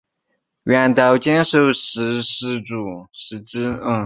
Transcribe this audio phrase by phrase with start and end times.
[0.65, 2.61] 田道间守是之始
[3.43, 3.59] 祖。